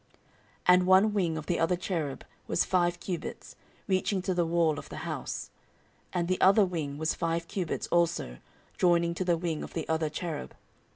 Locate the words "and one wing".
0.69-1.37